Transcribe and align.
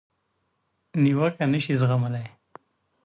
نیوکه 1.01 1.43
نشي 1.51 1.73
زغملای. 1.81 2.27